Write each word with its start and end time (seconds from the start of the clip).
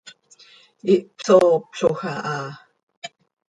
Ihpsooploj 0.93 1.97
aha. 2.11 2.41